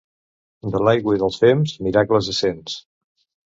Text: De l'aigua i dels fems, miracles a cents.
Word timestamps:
De 0.75 0.81
l'aigua 0.87 1.13
i 1.17 1.21
dels 1.25 1.37
fems, 1.45 1.75
miracles 1.89 2.33
a 2.35 2.37
cents. 2.41 2.77